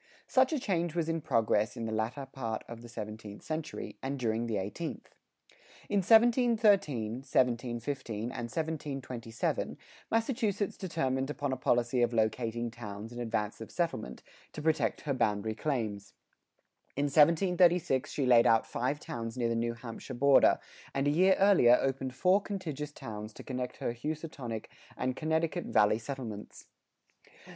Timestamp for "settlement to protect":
13.69-15.01